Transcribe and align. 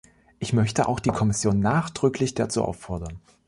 Ich 0.39 0.51
möchte 0.51 0.87
auch 0.87 0.99
die 0.99 1.11
Kommission 1.11 1.59
nachdrücklich 1.59 2.33
dazu 2.33 2.63
auffordern. 2.63 3.19